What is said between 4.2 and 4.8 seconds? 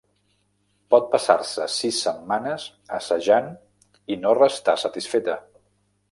no restar